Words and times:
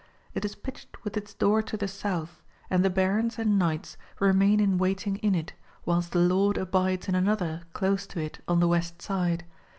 It 0.33 0.43
is 0.43 0.55
pitched 0.55 1.03
with 1.03 1.15
its 1.15 1.35
door 1.35 1.61
to 1.61 1.77
the 1.77 1.87
south, 1.87 2.41
and 2.71 2.83
the 2.83 2.89
Barons 2.89 3.37
and 3.37 3.59
Knights 3.59 3.97
remain 4.19 4.59
in 4.59 4.79
waiting 4.79 5.17
in 5.17 5.35
it, 5.35 5.53
whilst 5.85 6.11
the 6.13 6.17
Lord 6.19 6.57
abides 6.57 7.07
in 7.07 7.13
anotlicr 7.13 7.65
close 7.73 8.07
to 8.07 8.19
it 8.19 8.39
on 8.47 8.59
the 8.59 8.67
west 8.67 8.99
side. 8.99 9.45